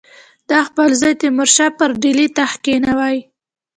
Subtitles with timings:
[0.49, 3.19] ده خپل زوی تیمورشاه به پر ډهلي تخت کښېنوي.